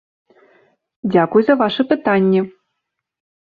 Дзякуй 1.11 1.41
за 1.51 1.59
вашы 1.61 1.81
пытанні! 1.95 2.41